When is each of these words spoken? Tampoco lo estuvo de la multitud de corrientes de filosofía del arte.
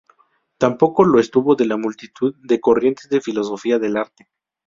Tampoco 0.57 1.03
lo 1.05 1.19
estuvo 1.19 1.53
de 1.55 1.67
la 1.67 1.77
multitud 1.77 2.33
de 2.41 2.59
corrientes 2.59 3.07
de 3.09 3.21
filosofía 3.21 3.77
del 3.77 3.97
arte. 3.97 4.27